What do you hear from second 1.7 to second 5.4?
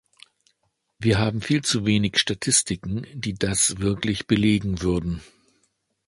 wenig Statistiken, die das wirklich belegen würden.